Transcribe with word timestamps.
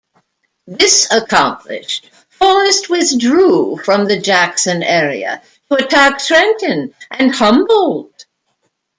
This 0.65 1.07
accomplished, 1.11 2.09
Forrest 2.39 2.89
withdrew 2.89 3.77
from 3.85 4.05
the 4.07 4.17
Jackson 4.19 4.81
area 4.81 5.43
to 5.69 5.75
attack 5.75 6.17
Trenton 6.25 6.95
and 7.11 7.35
Humboldt. 7.35 8.25